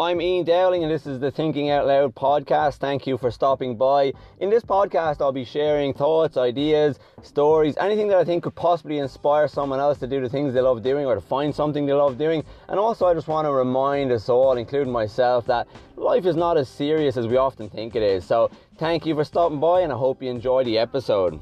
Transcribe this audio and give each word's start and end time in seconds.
I'm 0.00 0.22
Ian 0.22 0.46
Dowling, 0.46 0.82
and 0.82 0.90
this 0.90 1.06
is 1.06 1.20
the 1.20 1.30
Thinking 1.30 1.68
Out 1.68 1.86
Loud 1.86 2.14
podcast. 2.14 2.76
Thank 2.76 3.06
you 3.06 3.18
for 3.18 3.30
stopping 3.30 3.76
by. 3.76 4.14
In 4.38 4.48
this 4.48 4.62
podcast, 4.62 5.20
I'll 5.20 5.30
be 5.30 5.44
sharing 5.44 5.92
thoughts, 5.92 6.38
ideas, 6.38 6.98
stories, 7.20 7.76
anything 7.76 8.08
that 8.08 8.16
I 8.16 8.24
think 8.24 8.44
could 8.44 8.54
possibly 8.54 8.96
inspire 8.96 9.46
someone 9.46 9.78
else 9.78 9.98
to 9.98 10.06
do 10.06 10.22
the 10.22 10.28
things 10.30 10.54
they 10.54 10.62
love 10.62 10.82
doing 10.82 11.04
or 11.04 11.16
to 11.16 11.20
find 11.20 11.54
something 11.54 11.84
they 11.84 11.92
love 11.92 12.16
doing. 12.16 12.42
And 12.70 12.80
also, 12.80 13.04
I 13.04 13.12
just 13.12 13.28
want 13.28 13.44
to 13.44 13.52
remind 13.52 14.10
us 14.10 14.30
all, 14.30 14.56
including 14.56 14.90
myself, 14.90 15.44
that 15.48 15.68
life 15.96 16.24
is 16.24 16.34
not 16.34 16.56
as 16.56 16.70
serious 16.70 17.18
as 17.18 17.26
we 17.26 17.36
often 17.36 17.68
think 17.68 17.94
it 17.94 18.02
is. 18.02 18.24
So, 18.24 18.50
thank 18.78 19.04
you 19.04 19.14
for 19.14 19.24
stopping 19.24 19.60
by, 19.60 19.82
and 19.82 19.92
I 19.92 19.96
hope 19.98 20.22
you 20.22 20.30
enjoy 20.30 20.64
the 20.64 20.78
episode. 20.78 21.38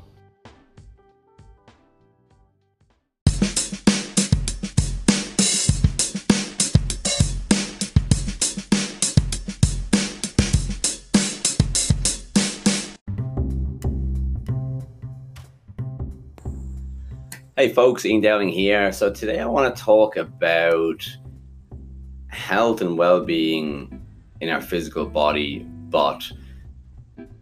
Hey 17.58 17.70
folks, 17.70 18.06
Ian 18.06 18.20
Dowling 18.20 18.50
here. 18.50 18.92
So 18.92 19.12
today 19.12 19.40
I 19.40 19.46
want 19.46 19.74
to 19.74 19.82
talk 19.82 20.16
about 20.16 21.04
health 22.28 22.80
and 22.80 22.96
well-being 22.96 24.00
in 24.40 24.48
our 24.48 24.60
physical 24.60 25.04
body, 25.04 25.66
but 25.90 26.22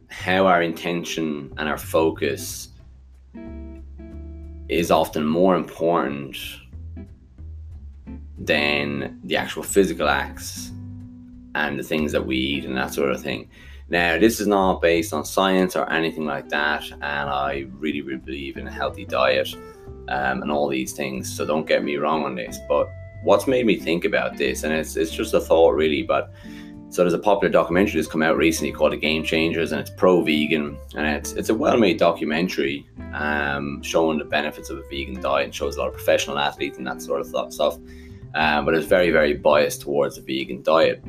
how 0.09 0.47
our 0.47 0.63
intention 0.63 1.53
and 1.59 1.69
our 1.69 1.77
focus 1.77 2.71
is 4.71 4.91
often 4.91 5.27
more 5.27 5.55
important 5.55 6.39
than 8.39 9.21
the 9.25 9.37
actual 9.37 9.65
physical 9.65 10.09
acts 10.09 10.73
and 11.55 11.79
the 11.79 11.85
things 11.85 12.11
that 12.13 12.25
we 12.25 12.39
eat 12.39 12.65
and 12.65 12.75
that 12.79 12.95
sort 12.95 13.11
of 13.11 13.21
thing. 13.21 13.51
Now, 13.91 14.19
this 14.19 14.41
is 14.41 14.47
not 14.47 14.81
based 14.81 15.13
on 15.13 15.27
science 15.27 15.77
or 15.77 15.93
anything 15.93 16.25
like 16.25 16.49
that, 16.49 16.91
and 16.91 17.05
I 17.05 17.67
really, 17.73 18.01
really 18.01 18.19
believe 18.19 18.57
in 18.57 18.67
a 18.67 18.73
healthy 18.73 19.05
diet 19.05 19.55
um, 20.09 20.43
and 20.43 20.51
all 20.51 20.69
these 20.69 20.93
things. 20.93 21.35
So 21.35 21.45
don't 21.45 21.67
get 21.67 21.85
me 21.85 21.97
wrong 21.97 22.25
on 22.25 22.35
this. 22.35 22.59
But 22.69 22.89
what's 23.23 23.47
made 23.47 23.67
me 23.67 23.77
think 23.77 24.05
about 24.05 24.37
this, 24.37 24.63
and 24.63 24.73
it's 24.73 24.97
it's 24.97 25.11
just 25.11 25.35
a 25.35 25.41
thought 25.41 25.75
really, 25.75 26.03
but 26.03 26.33
so 26.89 27.03
there's 27.03 27.15
a 27.15 27.19
popular 27.19 27.51
documentary 27.53 28.01
that's 28.01 28.11
come 28.11 28.23
out 28.23 28.37
recently 28.37 28.73
called 28.73 28.93
The 28.93 28.97
Game 28.97 29.25
Changers, 29.25 29.73
and 29.73 29.81
it's 29.81 29.91
pro-vegan, 29.91 30.79
and 30.95 31.07
it's 31.07 31.33
it's 31.33 31.49
a 31.49 31.55
well-made 31.55 31.99
documentary 31.99 32.89
um, 33.13 33.83
showing 33.83 34.19
the 34.19 34.25
benefits 34.25 34.71
of 34.71 34.79
a 34.79 34.83
vegan 34.89 35.21
diet 35.21 35.45
and 35.47 35.55
shows 35.55 35.77
a 35.77 35.81
lot 35.81 35.89
of 35.89 35.95
professional 35.95 36.39
athletes 36.39 36.79
and 36.79 36.87
that 36.87 37.03
sort 37.03 37.21
of 37.21 37.53
stuff. 37.53 37.77
Um, 38.35 38.65
but 38.65 38.75
it's 38.75 38.87
very 38.87 39.11
very 39.11 39.35
biased 39.35 39.83
towards 39.83 40.19
a 40.19 40.23
vegan 40.23 40.63
diet. 40.63 41.03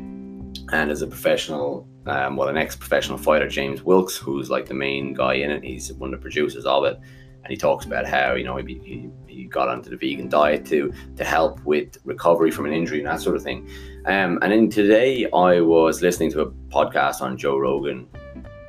And 0.73 0.91
as 0.91 1.01
a 1.01 1.07
professional, 1.07 1.87
um, 2.07 2.35
well, 2.35 2.49
an 2.49 2.57
ex-professional 2.57 3.17
fighter, 3.17 3.47
James 3.47 3.83
Wilks, 3.83 4.17
who's 4.17 4.49
like 4.49 4.65
the 4.65 4.73
main 4.73 5.13
guy 5.13 5.35
in 5.35 5.51
it, 5.51 5.63
he's 5.63 5.93
one 5.93 6.13
of 6.13 6.19
the 6.19 6.21
producers 6.21 6.65
of 6.65 6.83
it 6.83 6.99
and 7.43 7.51
he 7.51 7.57
talks 7.57 7.85
about 7.85 8.05
how 8.05 8.33
you 8.33 8.43
know 8.43 8.57
he, 8.57 8.79
he, 8.83 9.09
he 9.25 9.43
got 9.45 9.69
onto 9.69 9.89
the 9.89 9.95
vegan 9.95 10.27
diet 10.27 10.65
to 10.65 10.93
to 11.15 11.23
help 11.23 11.63
with 11.63 11.97
recovery 12.03 12.51
from 12.51 12.65
an 12.65 12.73
injury 12.73 12.99
and 12.99 13.07
that 13.07 13.21
sort 13.21 13.35
of 13.35 13.43
thing. 13.43 13.69
Um, 14.05 14.39
and 14.41 14.51
then 14.51 14.69
today 14.69 15.29
I 15.31 15.61
was 15.61 16.01
listening 16.01 16.31
to 16.33 16.41
a 16.41 16.51
podcast 16.69 17.21
on 17.21 17.37
Joe 17.37 17.57
Rogan, 17.57 18.07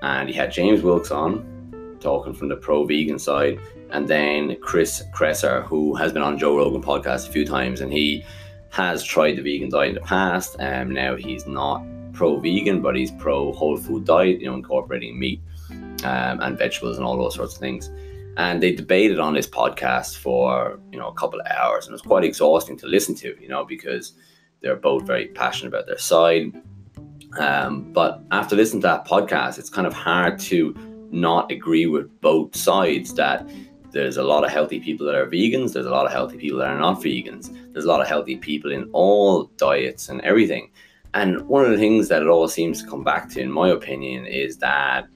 and 0.03 0.29
he 0.29 0.35
had 0.35 0.53
James 0.53 0.83
Wilks 0.83 1.11
on 1.11 1.97
talking 2.01 2.33
from 2.33 2.49
the 2.49 2.57
pro 2.57 2.85
vegan 2.85 3.19
side, 3.19 3.59
and 3.91 4.07
then 4.07 4.57
Chris 4.61 5.03
Kresser, 5.13 5.65
who 5.65 5.97
has 5.97 6.13
been 6.13 6.23
on 6.23 6.39
Joe 6.39 6.57
Rogan 6.57 6.83
podcast 6.83 7.29
a 7.29 7.33
few 7.33 7.45
times, 7.45 7.81
and 7.81 7.93
he 7.93 8.25
has 8.71 9.03
tried 9.03 9.37
the 9.37 9.43
vegan 9.43 9.71
diet 9.71 9.89
in 9.89 9.95
the 9.97 10.01
past, 10.03 10.57
and 10.61 10.91
um, 10.91 10.95
now 10.95 11.17
he's 11.17 11.47
not 11.47 11.83
pro 12.13 12.39
vegan, 12.39 12.81
but 12.81 12.95
he's 12.95 13.11
pro 13.13 13.53
whole 13.53 13.77
food 13.77 14.05
diet, 14.05 14.41
you 14.41 14.47
know, 14.47 14.55
incorporating 14.55 15.19
meat 15.19 15.41
um, 16.05 16.41
and 16.41 16.59
vegetables 16.59 16.97
and 16.97 17.07
all 17.07 17.17
those 17.17 17.35
sorts 17.35 17.55
of 17.55 17.61
things 17.61 17.91
and 18.39 18.63
they 18.63 18.73
debated 18.73 19.19
on 19.19 19.35
this 19.35 19.49
podcast 19.49 20.17
for 20.17 20.81
you 20.93 20.99
know 20.99 21.09
a 21.09 21.15
couple 21.15 21.41
of 21.41 21.47
hours. 21.49 21.85
And 21.85 21.93
it 21.93 21.95
was 21.95 22.03
quite 22.03 22.25
exhausting 22.25 22.79
to 22.79 22.87
listen 22.87 23.15
to 23.17 23.37
you 23.41 23.49
know 23.49 23.65
because 23.65 24.13
they're 24.61 24.77
both 24.77 25.03
very 25.03 25.27
passionate 25.27 25.69
about 25.69 25.87
their 25.87 25.99
side. 25.99 26.53
Um, 27.39 27.93
but 27.93 28.23
after 28.31 28.57
listening 28.57 28.81
to 28.83 28.87
that 28.87 29.07
podcast 29.07 29.59
it's 29.59 29.69
kind 29.69 29.87
of 29.87 29.93
hard 29.93 30.39
to 30.41 30.75
not 31.11 31.53
agree 31.53 31.87
with 31.87 32.09
both 32.23 32.57
sides 32.57 33.13
that 33.15 33.47
there's 33.91 34.17
a 34.17 34.23
lot 34.23 34.45
of 34.45 34.51
healthy 34.51 34.81
people 34.81 35.05
that 35.07 35.15
are 35.15 35.27
vegans 35.27 35.75
there's 35.75 35.85
a 35.85 35.91
lot 35.91 36.07
of 36.07 36.13
healthy 36.13 36.39
people 36.39 36.59
that 36.59 36.69
are 36.69 36.79
not 36.79 37.01
vegans 37.01 37.55
there's 37.73 37.85
a 37.85 37.89
lot 37.89 38.01
of 38.01 38.09
healthy 38.09 38.37
people 38.37 38.73
in 38.73 38.89
all 38.93 39.45
diets 39.57 40.09
and 40.09 40.21
everything. 40.23 40.71
And 41.13 41.43
one 41.49 41.65
of 41.65 41.71
the 41.71 41.77
things 41.77 42.09
that 42.09 42.23
it 42.23 42.29
all 42.29 42.49
seems 42.49 42.83
to 42.83 42.89
come 42.89 43.05
back 43.05 43.29
to 43.31 43.41
in 43.41 43.53
my 43.53 43.69
opinion 43.69 44.27
is 44.27 44.57
that 44.59 45.07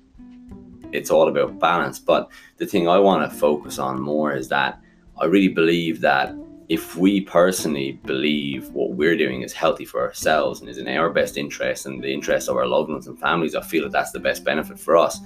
it's 0.93 1.11
all 1.11 1.29
about 1.29 1.59
balance. 1.59 1.99
But 1.99 2.31
the 2.59 2.67
thing 2.67 2.89
I 2.89 2.99
want 2.99 3.31
to 3.31 3.37
focus 3.37 3.79
on 3.79 4.01
more 4.01 4.33
is 4.35 4.49
that 4.49 4.81
I 5.21 5.27
really 5.27 5.49
believe 5.49 6.01
that 6.01 6.35
if 6.69 6.97
we 6.97 7.21
personally 7.21 8.01
believe 8.05 8.69
what 8.71 8.93
we're 8.93 9.17
doing 9.17 9.43
is 9.43 9.53
healthy 9.53 9.85
for 9.85 10.01
ourselves 10.01 10.61
and 10.61 10.71
is 10.71 10.79
in 10.79 10.89
our 10.89 11.11
best 11.11 11.37
interest 11.37 11.87
and 11.87 12.03
the 12.03 12.13
interest 12.13 12.49
of 12.49 12.57
our 12.57 12.67
loved 12.67 12.91
ones 12.91 13.07
and 13.07 13.19
families, 13.19 13.55
I 13.55 13.63
feel 13.63 13.83
that 13.83 13.93
that's 13.93 14.13
the 14.13 14.21
best 14.21 14.45
benefit 14.45 14.79
for 14.79 14.97
us. 14.97 15.21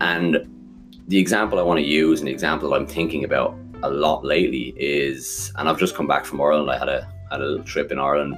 And 0.00 0.48
the 1.08 1.18
example 1.18 1.58
I 1.58 1.62
want 1.62 1.80
to 1.80 1.86
use 1.86 2.20
and 2.20 2.28
the 2.28 2.32
example 2.32 2.74
I'm 2.74 2.86
thinking 2.86 3.24
about 3.24 3.56
a 3.82 3.90
lot 3.90 4.24
lately 4.24 4.74
is, 4.76 5.52
and 5.56 5.68
I've 5.68 5.78
just 5.78 5.94
come 5.94 6.06
back 6.06 6.24
from 6.24 6.40
Ireland. 6.40 6.70
I 6.70 6.78
had 6.78 6.88
a 6.88 7.08
had 7.30 7.40
a 7.40 7.44
little 7.44 7.64
trip 7.64 7.90
in 7.90 7.98
Ireland 7.98 8.36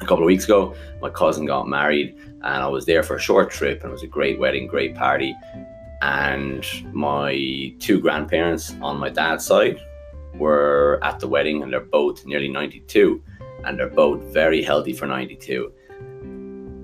a 0.00 0.06
couple 0.06 0.20
of 0.20 0.26
weeks 0.26 0.44
ago. 0.44 0.74
My 1.00 1.10
cousin 1.10 1.44
got 1.44 1.68
married, 1.68 2.16
and 2.16 2.62
I 2.62 2.66
was 2.68 2.86
there 2.86 3.02
for 3.02 3.16
a 3.16 3.20
short 3.20 3.50
trip, 3.50 3.82
and 3.82 3.90
it 3.90 3.92
was 3.92 4.02
a 4.02 4.06
great 4.06 4.38
wedding, 4.38 4.66
great 4.66 4.94
party 4.94 5.36
and 6.02 6.66
my 6.92 7.74
two 7.78 8.00
grandparents 8.00 8.74
on 8.82 8.98
my 8.98 9.08
dad's 9.08 9.46
side 9.46 9.80
were 10.34 10.98
at 11.02 11.20
the 11.20 11.28
wedding 11.28 11.62
and 11.62 11.72
they're 11.72 11.80
both 11.80 12.26
nearly 12.26 12.48
92 12.48 13.22
and 13.64 13.78
they're 13.78 13.88
both 13.88 14.20
very 14.24 14.62
healthy 14.62 14.92
for 14.92 15.06
92 15.06 15.72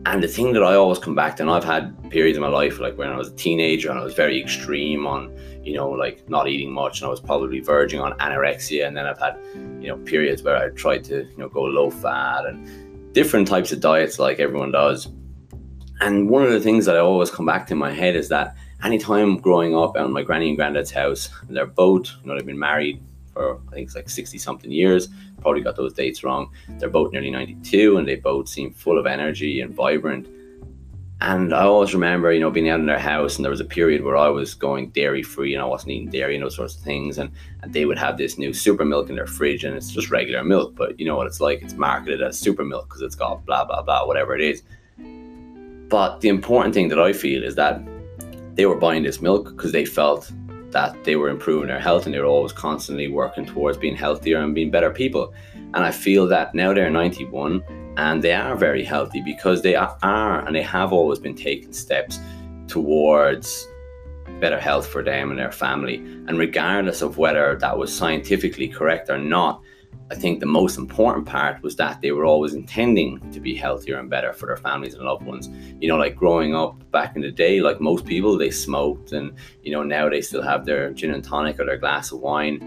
and 0.06 0.22
the 0.22 0.28
thing 0.28 0.52
that 0.52 0.62
i 0.62 0.74
always 0.74 0.98
come 0.98 1.14
back 1.14 1.36
to 1.36 1.42
and 1.42 1.50
i've 1.50 1.64
had 1.64 2.10
periods 2.10 2.36
in 2.36 2.42
my 2.42 2.48
life 2.48 2.78
like 2.78 2.96
when 2.96 3.08
i 3.08 3.16
was 3.16 3.28
a 3.28 3.34
teenager 3.36 3.90
and 3.90 3.98
i 3.98 4.04
was 4.04 4.14
very 4.14 4.40
extreme 4.40 5.06
on 5.06 5.36
you 5.64 5.74
know 5.74 5.90
like 5.90 6.28
not 6.28 6.48
eating 6.48 6.72
much 6.72 7.00
and 7.00 7.06
i 7.08 7.10
was 7.10 7.20
probably 7.20 7.60
verging 7.60 8.00
on 8.00 8.12
anorexia 8.18 8.86
and 8.86 8.96
then 8.96 9.06
i've 9.06 9.18
had 9.18 9.36
you 9.82 9.88
know 9.88 9.96
periods 9.98 10.42
where 10.42 10.56
i 10.56 10.68
tried 10.70 11.02
to 11.02 11.24
you 11.24 11.36
know 11.36 11.48
go 11.48 11.62
low 11.62 11.90
fat 11.90 12.46
and 12.46 12.88
different 13.12 13.48
types 13.48 13.72
of 13.72 13.80
diets 13.80 14.18
like 14.18 14.38
everyone 14.38 14.70
does. 14.70 15.08
And 16.00 16.30
one 16.30 16.44
of 16.44 16.52
the 16.52 16.60
things 16.60 16.86
that 16.86 16.94
i 16.94 17.00
always 17.00 17.30
come 17.30 17.46
back 17.46 17.66
to 17.66 17.72
in 17.72 17.78
my 17.78 17.90
head 17.90 18.14
is 18.14 18.28
that 18.28 18.56
anytime 18.82 19.38
growing 19.38 19.76
up 19.76 19.96
at 19.96 20.08
my 20.10 20.22
granny 20.22 20.48
and 20.48 20.56
granddad's 20.56 20.90
house, 20.90 21.30
and 21.46 21.56
they're 21.56 21.66
both, 21.66 22.10
you 22.22 22.28
know, 22.28 22.34
they've 22.34 22.46
been 22.46 22.58
married 22.58 23.02
for 23.38 23.60
I 23.68 23.74
think 23.74 23.86
it's 23.86 23.96
like 23.96 24.08
60 24.08 24.38
something 24.38 24.70
years. 24.70 25.08
Probably 25.40 25.60
got 25.60 25.76
those 25.76 25.92
dates 25.92 26.24
wrong. 26.24 26.50
They're 26.78 26.88
both 26.88 27.12
nearly 27.12 27.30
92 27.30 27.96
and 27.96 28.08
they 28.08 28.16
both 28.16 28.48
seem 28.48 28.72
full 28.72 28.98
of 28.98 29.06
energy 29.06 29.60
and 29.60 29.74
vibrant. 29.74 30.28
And 31.20 31.52
I 31.52 31.62
always 31.62 31.94
remember, 31.94 32.32
you 32.32 32.38
know, 32.38 32.50
being 32.50 32.68
out 32.68 32.78
in 32.78 32.86
their 32.86 32.98
house 32.98 33.36
and 33.36 33.44
there 33.44 33.50
was 33.50 33.60
a 33.60 33.64
period 33.64 34.04
where 34.04 34.16
I 34.16 34.28
was 34.28 34.54
going 34.54 34.90
dairy 34.90 35.22
free 35.22 35.52
and 35.52 35.60
I 35.60 35.66
wasn't 35.66 35.90
eating 35.90 36.10
dairy 36.10 36.36
and 36.36 36.44
those 36.44 36.54
sorts 36.54 36.76
of 36.76 36.82
things. 36.82 37.18
And, 37.18 37.30
and 37.62 37.72
they 37.72 37.86
would 37.86 37.98
have 37.98 38.18
this 38.18 38.38
new 38.38 38.52
super 38.52 38.84
milk 38.84 39.08
in 39.08 39.16
their 39.16 39.26
fridge 39.26 39.64
and 39.64 39.76
it's 39.76 39.90
just 39.90 40.10
regular 40.10 40.44
milk, 40.44 40.76
but 40.76 40.98
you 40.98 41.06
know 41.06 41.16
what 41.16 41.26
it's 41.26 41.40
like? 41.40 41.60
It's 41.60 41.74
marketed 41.74 42.22
as 42.22 42.38
super 42.38 42.64
milk 42.64 42.88
because 42.88 43.02
it's 43.02 43.16
got 43.16 43.44
blah, 43.46 43.64
blah, 43.64 43.82
blah, 43.82 44.06
whatever 44.06 44.36
it 44.36 44.40
is. 44.40 44.62
But 45.88 46.20
the 46.20 46.28
important 46.28 46.74
thing 46.74 46.88
that 46.88 47.00
I 47.00 47.12
feel 47.12 47.42
is 47.42 47.56
that 47.56 47.82
they 48.58 48.66
were 48.66 48.74
buying 48.74 49.04
this 49.04 49.22
milk 49.22 49.50
because 49.50 49.70
they 49.70 49.84
felt 49.84 50.32
that 50.72 51.04
they 51.04 51.14
were 51.14 51.28
improving 51.28 51.68
their 51.68 51.78
health 51.78 52.06
and 52.06 52.14
they 52.14 52.18
were 52.18 52.26
always 52.26 52.52
constantly 52.52 53.06
working 53.06 53.46
towards 53.46 53.78
being 53.78 53.94
healthier 53.94 54.40
and 54.40 54.52
being 54.52 54.68
better 54.68 54.90
people. 54.90 55.32
And 55.54 55.76
I 55.76 55.92
feel 55.92 56.26
that 56.26 56.56
now 56.56 56.74
they're 56.74 56.90
91 56.90 57.62
and 57.96 58.20
they 58.20 58.32
are 58.32 58.56
very 58.56 58.82
healthy 58.82 59.22
because 59.22 59.62
they 59.62 59.76
are 59.76 60.44
and 60.44 60.56
they 60.56 60.62
have 60.62 60.92
always 60.92 61.20
been 61.20 61.36
taking 61.36 61.72
steps 61.72 62.18
towards 62.66 63.64
better 64.40 64.58
health 64.58 64.88
for 64.88 65.04
them 65.04 65.30
and 65.30 65.38
their 65.38 65.52
family. 65.52 65.98
And 66.26 66.36
regardless 66.36 67.00
of 67.00 67.16
whether 67.16 67.56
that 67.60 67.78
was 67.78 67.94
scientifically 67.94 68.66
correct 68.66 69.08
or 69.08 69.18
not, 69.18 69.62
I 70.10 70.14
think 70.14 70.40
the 70.40 70.46
most 70.46 70.78
important 70.78 71.26
part 71.26 71.62
was 71.62 71.76
that 71.76 72.00
they 72.00 72.12
were 72.12 72.24
always 72.24 72.54
intending 72.54 73.30
to 73.30 73.40
be 73.40 73.54
healthier 73.54 73.98
and 73.98 74.08
better 74.08 74.32
for 74.32 74.46
their 74.46 74.56
families 74.56 74.94
and 74.94 75.04
loved 75.04 75.26
ones. 75.26 75.50
You 75.80 75.88
know, 75.88 75.98
like 75.98 76.16
growing 76.16 76.54
up 76.54 76.90
back 76.90 77.14
in 77.14 77.20
the 77.20 77.30
day, 77.30 77.60
like 77.60 77.80
most 77.80 78.06
people, 78.06 78.38
they 78.38 78.50
smoked, 78.50 79.12
and 79.12 79.34
you 79.62 79.72
know 79.72 79.82
now 79.82 80.08
they 80.08 80.22
still 80.22 80.42
have 80.42 80.64
their 80.64 80.90
gin 80.92 81.12
and 81.12 81.22
tonic 81.22 81.60
or 81.60 81.66
their 81.66 81.76
glass 81.76 82.10
of 82.10 82.20
wine, 82.20 82.58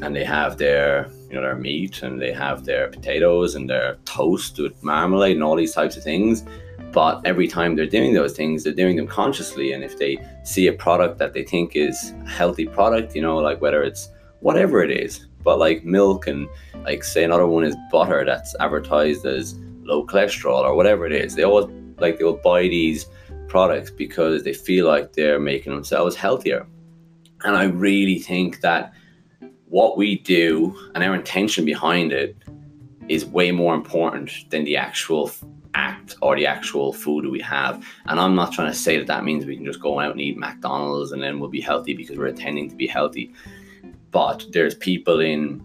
and 0.00 0.14
they 0.14 0.24
have 0.24 0.58
their 0.58 1.10
you 1.28 1.34
know 1.34 1.42
their 1.42 1.56
meat 1.56 2.02
and 2.02 2.20
they 2.20 2.32
have 2.32 2.64
their 2.64 2.88
potatoes 2.88 3.56
and 3.56 3.68
their 3.68 3.96
toast 4.04 4.58
with 4.58 4.82
marmalade 4.82 5.36
and 5.36 5.42
all 5.42 5.56
these 5.56 5.74
types 5.74 5.96
of 5.96 6.04
things. 6.04 6.44
But 6.92 7.20
every 7.24 7.46
time 7.46 7.76
they're 7.76 7.86
doing 7.86 8.14
those 8.14 8.32
things, 8.32 8.64
they're 8.64 8.72
doing 8.72 8.96
them 8.96 9.06
consciously. 9.06 9.72
And 9.72 9.84
if 9.84 9.98
they 9.98 10.18
see 10.42 10.66
a 10.66 10.72
product 10.72 11.18
that 11.18 11.34
they 11.34 11.44
think 11.44 11.76
is 11.76 12.12
a 12.24 12.28
healthy 12.28 12.66
product, 12.66 13.14
you 13.14 13.22
know, 13.22 13.36
like 13.36 13.60
whether 13.60 13.82
it's 13.82 14.08
whatever 14.40 14.82
it 14.82 14.90
is, 14.90 15.26
but 15.42 15.58
like 15.58 15.84
milk 15.84 16.26
and 16.26 16.48
like 16.84 17.04
say 17.04 17.24
another 17.24 17.46
one 17.46 17.64
is 17.64 17.76
butter 17.90 18.24
that's 18.24 18.54
advertised 18.60 19.24
as 19.24 19.58
low 19.82 20.06
cholesterol 20.06 20.62
or 20.62 20.74
whatever 20.74 21.06
it 21.06 21.12
is. 21.12 21.34
They 21.34 21.44
always 21.44 21.66
like 21.98 22.18
they 22.18 22.24
will 22.24 22.40
buy 22.42 22.62
these 22.62 23.06
products 23.48 23.90
because 23.90 24.42
they 24.42 24.54
feel 24.54 24.86
like 24.86 25.12
they're 25.12 25.40
making 25.40 25.72
themselves 25.74 26.16
healthier. 26.16 26.66
And 27.42 27.56
I 27.56 27.64
really 27.64 28.18
think 28.18 28.60
that 28.60 28.92
what 29.66 29.96
we 29.96 30.18
do 30.18 30.76
and 30.94 31.04
our 31.04 31.14
intention 31.14 31.64
behind 31.64 32.12
it 32.12 32.36
is 33.08 33.24
way 33.24 33.50
more 33.50 33.74
important 33.74 34.30
than 34.50 34.64
the 34.64 34.76
actual 34.76 35.30
act 35.74 36.16
or 36.22 36.36
the 36.36 36.46
actual 36.46 36.92
food 36.92 37.26
we 37.26 37.40
have. 37.40 37.84
And 38.06 38.20
I'm 38.20 38.34
not 38.34 38.52
trying 38.52 38.70
to 38.70 38.78
say 38.78 38.98
that 38.98 39.06
that 39.06 39.24
means 39.24 39.46
we 39.46 39.56
can 39.56 39.64
just 39.64 39.80
go 39.80 40.00
out 40.00 40.12
and 40.12 40.20
eat 40.20 40.36
McDonald's 40.36 41.12
and 41.12 41.22
then 41.22 41.38
we'll 41.40 41.50
be 41.50 41.60
healthy 41.60 41.94
because 41.94 42.18
we're 42.18 42.26
intending 42.26 42.68
to 42.68 42.76
be 42.76 42.86
healthy. 42.86 43.32
But 44.10 44.46
there's 44.52 44.74
people 44.74 45.20
in 45.20 45.64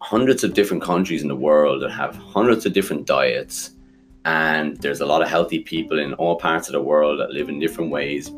hundreds 0.00 0.42
of 0.44 0.54
different 0.54 0.82
countries 0.82 1.22
in 1.22 1.28
the 1.28 1.36
world 1.36 1.82
that 1.82 1.90
have 1.90 2.16
hundreds 2.16 2.66
of 2.66 2.72
different 2.72 3.06
diets. 3.06 3.70
And 4.24 4.76
there's 4.78 5.00
a 5.00 5.06
lot 5.06 5.22
of 5.22 5.28
healthy 5.28 5.60
people 5.60 5.98
in 5.98 6.14
all 6.14 6.36
parts 6.36 6.68
of 6.68 6.72
the 6.72 6.82
world 6.82 7.20
that 7.20 7.30
live 7.30 7.48
in 7.48 7.58
different 7.58 7.90
ways. 7.90 8.30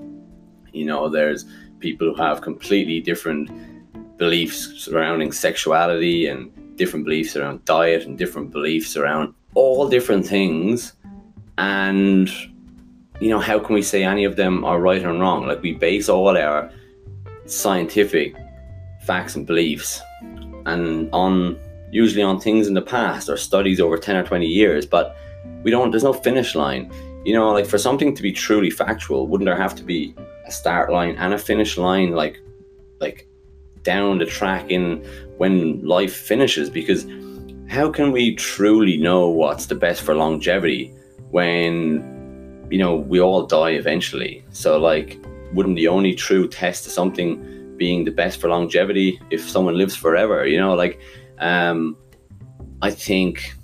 You 0.73 0.87
know, 0.87 1.09
there's 1.09 1.47
people 1.81 2.15
who 2.15 2.23
have 2.23 2.43
completely 2.43 3.01
different 3.01 3.51
beliefs 4.17 4.85
surrounding 4.85 5.33
sexuality 5.33 6.27
and 6.27 6.77
different 6.77 7.05
beliefs 7.05 7.37
around 7.37 7.65
diet 7.65 8.05
and 8.05 8.17
different 8.17 8.51
beliefs 8.51 8.97
around 8.97 9.35
all 9.55 9.89
different 9.89 10.27
things. 10.27 10.95
And, 11.59 12.31
you 13.21 13.29
know, 13.29 13.39
how 13.39 13.59
can 13.59 13.75
we 13.75 13.83
say 13.83 14.05
any 14.05 14.25
of 14.25 14.37
them 14.37 14.65
are 14.65 14.81
right 14.81 15.05
or 15.05 15.13
wrong? 15.13 15.47
Like, 15.47 15.63
we 15.63 15.73
base 15.73 16.09
all 16.09 16.37
our 16.37 16.71
scientific 17.47 18.35
facts 19.05 19.37
and 19.37 19.47
beliefs 19.47 20.01
and 20.67 21.09
on 21.13 21.59
usually 21.95 22.23
on 22.23 22.41
things 22.41 22.67
in 22.67 22.75
the 22.75 22.83
past 22.83 23.29
or 23.29 23.37
studies 23.37 23.81
over 23.81 23.97
10 23.97 24.17
or 24.17 24.25
20 24.25 24.47
years, 24.47 24.85
but 24.85 25.17
we 25.63 25.71
don't, 25.71 25.93
there's 25.93 26.03
no 26.03 26.13
finish 26.13 26.57
line. 26.57 26.91
You 27.25 27.35
know, 27.35 27.53
like 27.53 27.67
for 27.67 27.79
something 27.79 28.15
to 28.17 28.23
be 28.23 28.33
truly 28.33 28.69
factual, 28.69 29.29
wouldn't 29.29 29.47
there 29.47 29.57
have 29.57 29.77
to 29.77 29.85
be 29.85 30.15
a 30.45 30.51
start 30.51 30.91
line 30.91 31.15
and 31.17 31.33
a 31.33 31.39
finish 31.39 31.79
line, 31.79 32.11
like, 32.11 32.41
like 33.01 33.29
down 33.83 34.19
the 34.19 34.27
track 34.27 34.71
in 34.71 35.05
when 35.37 35.87
life 35.87 36.13
finishes? 36.13 36.69
Because 36.69 37.07
how 37.69 37.91
can 37.91 38.11
we 38.11 38.35
truly 38.35 38.97
know 38.97 39.29
what's 39.29 39.67
the 39.67 39.77
best 39.77 40.03
for 40.03 40.17
longevity 40.17 40.93
when, 41.31 42.67
you 42.71 42.79
know, 42.79 42.97
we 42.97 43.21
all 43.21 43.47
die 43.47 43.71
eventually? 43.71 44.45
So, 44.51 44.79
like, 44.79 45.25
wouldn't 45.53 45.77
the 45.77 45.87
only 45.87 46.13
true 46.13 46.49
test 46.49 46.87
of 46.87 46.93
something 46.93 47.54
being 47.77 48.05
the 48.05 48.11
best 48.11 48.41
for 48.41 48.49
longevity 48.49 49.21
if 49.31 49.49
someone 49.49 49.77
lives 49.77 49.97
forever? 49.97 50.47
You 50.47 50.59
know, 50.59 50.75
like, 50.75 51.01
um, 51.39 51.97
I 52.83 52.91
think 52.91 53.55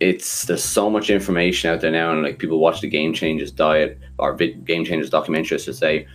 it's 0.00 0.44
there's 0.44 0.64
so 0.64 0.90
much 0.90 1.10
information 1.10 1.70
out 1.70 1.80
there 1.80 1.90
now, 1.90 2.12
and 2.12 2.22
like 2.22 2.38
people 2.38 2.58
watch 2.58 2.80
the 2.80 2.88
Game 2.88 3.12
Changers 3.14 3.50
diet 3.50 3.98
or 4.18 4.34
Game 4.34 4.84
Changers 4.84 5.10
documentary, 5.10 5.58
to 5.58 5.72
say, 5.72 6.06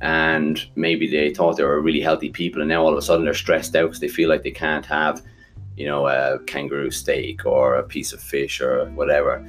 and 0.00 0.64
maybe 0.76 1.10
they 1.10 1.34
thought 1.34 1.56
they 1.56 1.64
were 1.64 1.80
really 1.80 2.00
healthy 2.00 2.30
people, 2.30 2.60
and 2.60 2.68
now 2.68 2.82
all 2.84 2.92
of 2.92 2.98
a 2.98 3.02
sudden 3.02 3.24
they're 3.24 3.34
stressed 3.34 3.74
out 3.74 3.86
because 3.86 4.00
they 4.00 4.08
feel 4.08 4.28
like 4.28 4.42
they 4.42 4.50
can't 4.50 4.86
have, 4.86 5.22
you 5.76 5.86
know, 5.86 6.06
a 6.06 6.38
kangaroo 6.46 6.90
steak 6.90 7.44
or 7.46 7.76
a 7.76 7.82
piece 7.82 8.12
of 8.12 8.20
fish 8.20 8.60
or 8.60 8.86
whatever. 8.90 9.44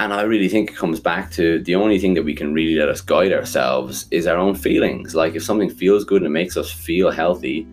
And 0.00 0.14
I 0.14 0.22
really 0.22 0.48
think 0.48 0.70
it 0.70 0.76
comes 0.76 0.98
back 0.98 1.30
to 1.32 1.62
the 1.62 1.74
only 1.74 1.98
thing 1.98 2.14
that 2.14 2.22
we 2.22 2.34
can 2.34 2.54
really 2.54 2.74
let 2.74 2.88
us 2.88 3.02
guide 3.02 3.34
ourselves 3.34 4.06
is 4.10 4.26
our 4.26 4.38
own 4.38 4.54
feelings. 4.54 5.14
Like 5.14 5.34
if 5.34 5.44
something 5.44 5.68
feels 5.68 6.06
good 6.06 6.22
and 6.22 6.26
it 6.28 6.30
makes 6.30 6.56
us 6.56 6.72
feel 6.72 7.10
healthy, 7.10 7.68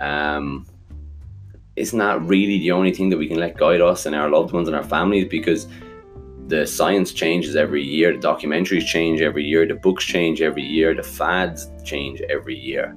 um, 0.00 0.66
it's 1.76 1.92
not 1.92 2.26
really 2.26 2.58
the 2.58 2.72
only 2.72 2.92
thing 2.92 3.10
that 3.10 3.16
we 3.16 3.28
can 3.28 3.38
let 3.38 3.56
guide 3.56 3.80
us 3.80 4.06
and 4.06 4.16
our 4.16 4.28
loved 4.28 4.52
ones 4.52 4.66
and 4.66 4.76
our 4.76 4.82
families 4.82 5.28
because 5.30 5.68
the 6.48 6.66
science 6.66 7.12
changes 7.12 7.54
every 7.54 7.84
year, 7.84 8.12
the 8.12 8.26
documentaries 8.26 8.84
change 8.84 9.20
every 9.20 9.44
year, 9.44 9.64
the 9.64 9.74
books 9.74 10.04
change 10.04 10.42
every 10.42 10.64
year, 10.64 10.96
the 10.96 11.04
fads 11.04 11.70
change 11.84 12.20
every 12.22 12.58
year. 12.58 12.96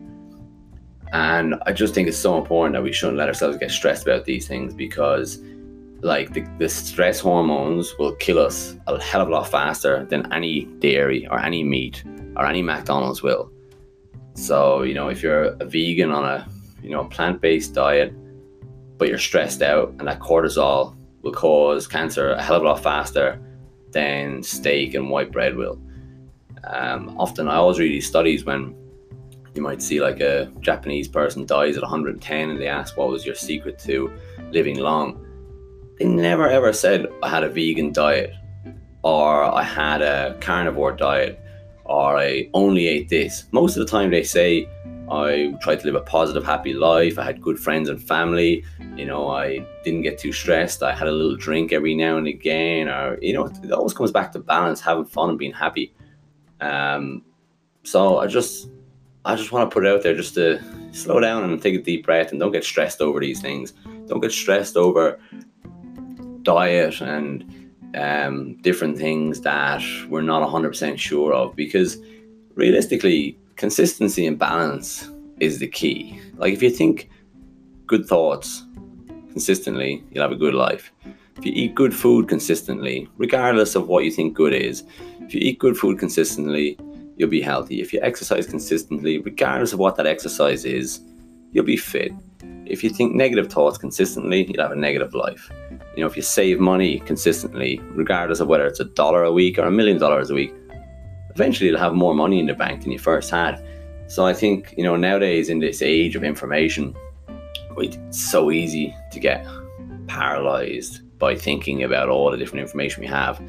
And 1.13 1.54
I 1.68 1.72
just 1.72 1.94
think 1.94 2.07
it's 2.07 2.18
so 2.18 2.36
important 2.36 2.74
that 2.74 2.81
we 2.81 2.94
shouldn't 2.94 3.19
let 3.19 3.28
ourselves 3.28 3.57
get 3.57 3.69
stressed 3.69 4.07
about 4.07 4.25
these 4.25 4.48
things 4.48 4.74
because 4.74 5.38
like 6.01 6.33
the, 6.33 6.42
the 6.57 6.68
stress 6.68 7.19
hormones 7.19 7.94
will 8.00 8.15
kill 8.15 8.39
us 8.39 8.75
a 8.88 9.01
hell 9.01 9.21
of 9.21 9.30
a 9.30 9.31
lot 9.31 9.48
faster 9.48 10.06
than 10.06 10.31
any 10.33 10.65
dairy 10.80 11.27
or 11.27 11.39
any 11.39 11.63
meat 11.63 12.03
or 12.36 12.45
any 12.45 12.62
McDonald's 12.62 13.21
will. 13.21 13.51
So, 14.33 14.83
you 14.83 14.94
know, 14.94 15.09
if 15.09 15.21
you're 15.21 15.44
a 15.44 15.65
vegan 15.65 16.12
on 16.12 16.24
a, 16.24 16.48
you 16.81 16.89
know, 16.89 17.06
plant-based 17.06 17.74
diet, 17.74 18.13
but 18.98 19.09
you're 19.09 19.19
stressed 19.19 19.62
out 19.62 19.89
and 20.00 20.07
that 20.07 20.19
cortisol 20.19 20.95
will 21.21 21.33
cause 21.33 21.88
cancer 21.88 22.31
a 22.31 22.42
hell 22.42 22.56
of 22.56 22.63
a 22.63 22.65
lot 22.65 22.81
faster 22.81 23.39
than 23.92 24.42
steak 24.42 24.94
and 24.94 25.09
white 25.09 25.31
bread 25.31 25.56
will. 25.56 25.80
Um, 26.63 27.15
often 27.18 27.47
I 27.47 27.56
always 27.56 27.80
read 27.80 27.92
these 27.92 28.07
studies 28.07 28.45
when 28.45 28.75
you 29.54 29.62
might 29.62 29.81
see 29.81 30.01
like 30.01 30.19
a 30.19 30.51
Japanese 30.62 31.07
person 31.07 31.45
dies 31.45 31.75
at 31.75 31.83
110 31.83 32.50
and 32.50 32.59
they 32.59 32.68
ask 32.68 32.97
what 32.97 33.09
was 33.09 33.25
your 33.25 33.36
secret 33.36 33.77
to 33.80 34.12
living 34.51 34.80
long. 34.80 35.25
They 36.00 36.06
never 36.06 36.48
ever 36.48 36.74
said 36.74 37.08
I 37.22 37.30
had 37.30 37.44
a 37.44 37.50
vegan 37.50 37.92
diet 37.92 38.34
or 39.04 39.44
I 39.44 39.64
had 39.64 40.02
a 40.02 40.38
carnivore 40.40 40.94
diet 40.94 41.40
or 41.86 42.18
I 42.18 42.50
only 42.54 42.88
ate 42.88 43.10
this. 43.10 43.46
Most 43.52 43.78
of 43.78 43.86
the 43.86 43.92
time 43.92 44.12
they 44.12 44.24
say 44.24 44.68
I 45.12 45.54
tried 45.62 45.82
to 45.82 45.88
live 45.88 45.96
a 45.96 46.02
positive, 46.02 46.46
happy 46.46 46.74
life. 46.74 47.20
I 47.20 47.26
had 47.26 47.42
good 47.42 47.60
friends 47.60 47.90
and 47.90 48.02
family. 48.02 48.64
You 48.96 49.06
know, 49.06 49.30
I 49.30 49.66
didn't 49.84 50.04
get 50.04 50.18
too 50.18 50.32
stressed. 50.32 50.84
I 50.84 50.96
had 50.96 51.10
a 51.10 51.12
little 51.12 51.36
drink 51.36 51.74
every 51.74 51.96
now 51.96 52.18
and 52.18 52.28
again, 52.28 52.88
or 52.88 53.18
you 53.22 53.34
know, 53.34 53.48
it 53.48 53.72
always 53.74 53.94
comes 53.94 54.12
back 54.12 54.32
to 54.32 54.40
balance, 54.40 54.80
having 54.80 55.06
fun, 55.06 55.30
and 55.30 55.38
being 55.38 55.52
happy. 55.52 55.94
Um, 56.62 57.24
so 57.84 58.20
I 58.20 58.28
just, 58.28 58.70
I 59.26 59.36
just 59.36 59.52
want 59.52 59.70
to 59.70 59.74
put 59.74 59.86
it 59.86 59.92
out 59.92 60.02
there, 60.02 60.16
just 60.16 60.36
to 60.36 60.62
slow 60.94 61.20
down 61.20 61.44
and 61.44 61.62
take 61.62 61.76
a 61.76 61.82
deep 61.82 62.06
breath, 62.06 62.32
and 62.32 62.40
don't 62.40 62.54
get 62.54 62.64
stressed 62.64 63.02
over 63.02 63.20
these 63.20 63.42
things. 63.42 63.74
Don't 64.08 64.22
get 64.22 64.32
stressed 64.32 64.78
over 64.78 65.20
diet 66.44 67.02
and 67.02 67.44
um, 67.96 68.56
different 68.62 68.98
things 68.98 69.42
that 69.42 69.84
we're 70.10 70.22
not 70.22 70.48
100% 70.48 70.98
sure 70.98 71.34
of, 71.34 71.56
because 71.56 71.98
realistically 72.56 73.38
consistency 73.56 74.26
and 74.26 74.38
balance 74.40 75.10
is 75.40 75.60
the 75.60 75.68
key. 75.68 76.20
Like 76.36 76.54
if 76.54 76.62
you 76.62 76.70
think 76.70 77.10
good 77.88 78.06
thoughts 78.06 78.64
consistently, 79.32 80.04
you'll 80.12 80.24
have 80.24 80.32
a 80.32 80.36
good 80.36 80.54
life. 80.54 80.92
If 81.38 81.46
you 81.46 81.54
eat 81.54 81.76
good 81.76 81.96
food 81.96 82.28
consistently, 82.28 83.08
regardless 83.18 83.76
of 83.76 83.88
what 83.88 84.04
you 84.04 84.12
think 84.12 84.33
good 84.33 84.54
is, 84.54 84.83
if 85.21 85.33
you 85.33 85.42
eat 85.42 85.60
good 85.60 85.78
food 85.78 85.98
consistently, 85.98 86.78
you'll 87.16 87.30
be 87.30 87.42
healthy. 87.42 87.81
If 87.81 87.94
you 87.94 88.00
exercise 88.02 88.45
consistently, 88.45 89.18
regardless 89.19 89.74
of 89.74 89.80
what 89.80 89.95
that 89.95 90.07
exercise 90.07 90.66
is, 90.66 91.00
you'll 91.52 91.66
be 91.66 91.78
fit. 91.78 92.12
If 92.66 92.83
you 92.83 92.90
think 92.90 93.16
negative 93.16 93.52
thoughts 93.52 93.78
consistently, 93.78 94.45
you'll 94.45 94.62
have 94.62 94.71
a 94.71 94.76
negative 94.76 95.14
life. 95.14 95.52
You 95.95 96.02
know, 96.02 96.07
if 96.07 96.16
you 96.16 96.21
save 96.21 96.60
money 96.60 97.00
consistently, 97.00 97.80
regardless 97.92 98.40
of 98.40 98.48
whether 98.48 98.66
it's 98.66 98.80
a 98.80 98.86
dollar 98.86 99.24
a 99.24 99.31
week 99.31 99.60
or 99.60 99.64
a 99.64 99.71
million 99.71 99.98
dollars 99.98 100.30
a 100.30 100.33
week, 100.33 100.54
eventually 101.31 101.69
you'll 101.69 101.80
have 101.80 101.94
more 101.94 102.16
money 102.16 102.40
in 102.40 102.45
the 102.45 102.54
bank 102.54 102.83
than 102.83 102.92
you 102.92 103.00
first 103.00 103.30
had. 103.30 103.64
So 104.07 104.26
I 104.26 104.33
think, 104.33 104.74
you 104.78 104.83
know, 104.83 104.95
nowadays 104.95 105.50
in 105.50 105.60
this 105.60 105.81
age 105.81 106.16
of 106.16 106.24
information, 106.24 106.95
it's 107.78 108.19
so 108.19 108.52
easy 108.52 108.95
to 109.12 109.19
get 109.19 109.45
paralyzed 110.07 111.02
by 111.18 111.36
thinking 111.36 111.83
about 111.83 112.10
all 112.10 112.31
the 112.31 112.38
different 112.38 112.62
information 112.62 113.02
we 113.02 113.07
have. 113.07 113.42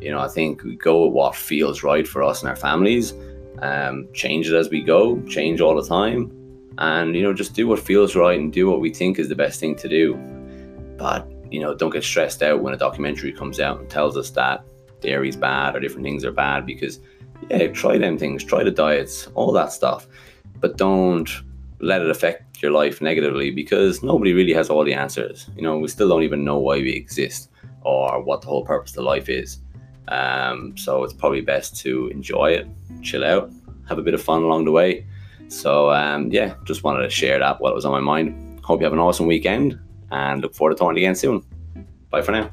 You 0.00 0.10
know, 0.10 0.20
I 0.20 0.28
think 0.28 0.62
we 0.62 0.76
go 0.76 1.06
with 1.06 1.12
what 1.12 1.34
feels 1.34 1.82
right 1.82 2.06
for 2.06 2.22
us 2.22 2.40
and 2.40 2.48
our 2.48 2.56
families, 2.56 3.14
um, 3.60 4.08
change 4.14 4.48
it 4.48 4.54
as 4.54 4.70
we 4.70 4.82
go, 4.82 5.20
change 5.22 5.60
all 5.60 5.74
the 5.74 5.86
time, 5.86 6.32
and 6.78 7.14
you 7.14 7.22
know, 7.22 7.32
just 7.32 7.54
do 7.54 7.66
what 7.66 7.78
feels 7.78 8.16
right 8.16 8.38
and 8.38 8.52
do 8.52 8.68
what 8.68 8.80
we 8.80 8.92
think 8.92 9.18
is 9.18 9.28
the 9.28 9.34
best 9.34 9.60
thing 9.60 9.76
to 9.76 9.88
do. 9.88 10.14
But 10.96 11.29
you 11.50 11.60
know, 11.60 11.74
don't 11.74 11.90
get 11.90 12.04
stressed 12.04 12.42
out 12.42 12.62
when 12.62 12.74
a 12.74 12.76
documentary 12.76 13.32
comes 13.32 13.60
out 13.60 13.80
and 13.80 13.90
tells 13.90 14.16
us 14.16 14.30
that 14.30 14.64
dairy's 15.00 15.36
bad 15.36 15.74
or 15.74 15.80
different 15.80 16.04
things 16.04 16.24
are 16.24 16.32
bad 16.32 16.64
because 16.66 17.00
yeah, 17.50 17.66
try 17.68 17.98
them 17.98 18.18
things, 18.18 18.44
try 18.44 18.62
the 18.62 18.70
diets, 18.70 19.28
all 19.34 19.52
that 19.52 19.72
stuff. 19.72 20.06
But 20.60 20.76
don't 20.76 21.28
let 21.80 22.02
it 22.02 22.10
affect 22.10 22.62
your 22.62 22.70
life 22.70 23.00
negatively 23.00 23.50
because 23.50 24.02
nobody 24.02 24.32
really 24.32 24.52
has 24.52 24.68
all 24.68 24.84
the 24.84 24.92
answers. 24.92 25.48
You 25.56 25.62
know, 25.62 25.78
we 25.78 25.88
still 25.88 26.08
don't 26.08 26.22
even 26.22 26.44
know 26.44 26.58
why 26.58 26.76
we 26.78 26.92
exist 26.92 27.50
or 27.82 28.22
what 28.22 28.42
the 28.42 28.48
whole 28.48 28.64
purpose 28.64 28.96
of 28.96 29.04
life 29.04 29.28
is. 29.28 29.58
Um, 30.08 30.76
so 30.76 31.02
it's 31.02 31.14
probably 31.14 31.40
best 31.40 31.76
to 31.78 32.08
enjoy 32.08 32.50
it, 32.50 32.68
chill 33.02 33.24
out, 33.24 33.50
have 33.88 33.98
a 33.98 34.02
bit 34.02 34.14
of 34.14 34.22
fun 34.22 34.42
along 34.42 34.66
the 34.66 34.72
way. 34.72 35.06
So 35.48 35.90
um, 35.90 36.30
yeah, 36.30 36.54
just 36.64 36.84
wanted 36.84 37.02
to 37.02 37.10
share 37.10 37.38
that 37.38 37.60
what 37.60 37.74
was 37.74 37.84
on 37.84 37.92
my 37.92 38.00
mind. 38.00 38.60
Hope 38.62 38.80
you 38.80 38.84
have 38.84 38.92
an 38.92 38.98
awesome 38.98 39.26
weekend 39.26 39.80
and 40.10 40.42
look 40.42 40.54
forward 40.54 40.74
to 40.74 40.78
talking 40.78 40.98
again 40.98 41.14
soon. 41.14 41.44
Bye 42.10 42.22
for 42.22 42.32
now. 42.32 42.50